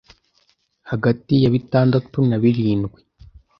hagati 0.89 1.33
ya 1.43 1.49
bitandatu 1.55 2.17
na 2.29 2.37
birindwi 2.41 2.99